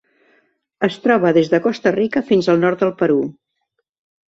Es 0.87 0.97
troba 1.03 1.33
des 1.37 1.51
de 1.51 1.59
Costa 1.67 1.95
Rica 1.97 2.25
fins 2.33 2.51
al 2.55 2.65
nord 2.65 2.85
del 2.87 2.95
Perú. 3.05 3.21